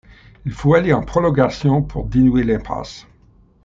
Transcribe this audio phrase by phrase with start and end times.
[0.47, 3.05] Il faut aller en prolongation pour dénouer l'impasse.